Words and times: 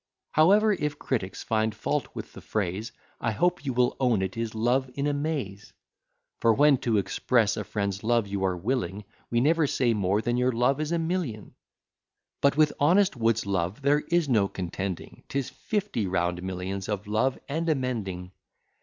However, 0.31 0.73
if 0.73 0.97
critics 0.97 1.43
find 1.43 1.75
fault 1.75 2.07
with 2.15 2.33
the 2.33 2.41
phrase, 2.41 2.91
I 3.19 3.29
hope 3.33 3.63
you 3.63 3.71
will 3.71 3.95
own 3.99 4.23
it 4.23 4.35
is 4.35 4.55
Love 4.55 4.89
in 4.95 5.05
a 5.05 5.13
Maze: 5.13 5.73
For 6.39 6.55
when 6.55 6.77
to 6.79 6.97
express 6.97 7.55
a 7.55 7.63
friend's 7.63 8.03
love 8.03 8.25
you 8.25 8.43
are 8.43 8.57
willing, 8.57 9.03
We 9.29 9.41
never 9.41 9.67
say 9.67 9.93
more 9.93 10.19
than 10.19 10.37
your 10.37 10.53
love 10.53 10.81
is 10.81 10.91
a 10.91 10.97
million; 10.97 11.53
But 12.41 12.57
with 12.57 12.73
honest 12.79 13.15
Wood's 13.15 13.45
love 13.45 13.83
there 13.83 13.99
is 14.09 14.27
no 14.27 14.47
contending, 14.47 15.21
'Tis 15.29 15.51
fifty 15.51 16.07
round 16.07 16.41
millions 16.41 16.89
of 16.89 17.05
love 17.05 17.37
and 17.47 17.69
a 17.69 17.75
mending. 17.75 18.31